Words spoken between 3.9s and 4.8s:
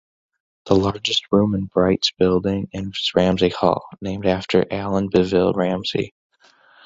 named after